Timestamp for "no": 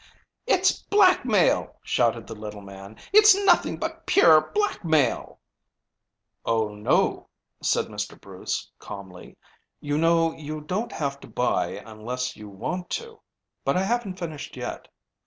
6.73-7.29